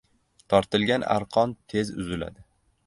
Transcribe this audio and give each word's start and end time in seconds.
•Tortilgan 0.53 1.05
arqon 1.17 1.55
tez 1.73 1.95
uziladi. 2.05 2.51